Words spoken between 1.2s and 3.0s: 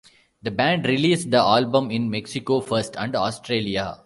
the album in Mexico first